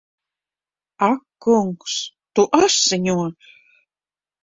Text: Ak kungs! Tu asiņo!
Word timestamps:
Ak 1.09 1.21
kungs! 1.45 1.95
Tu 2.37 2.49
asiņo! 2.63 3.21